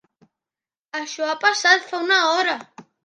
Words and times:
Això 0.99 1.27
ha 1.33 1.37
passat 1.45 1.85
fa 1.91 2.01
una 2.07 2.19
hora! 2.31 2.57